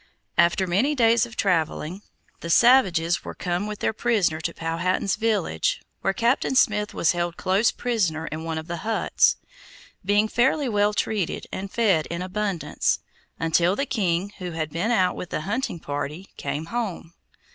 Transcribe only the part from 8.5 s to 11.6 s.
of the huts, being fairly well treated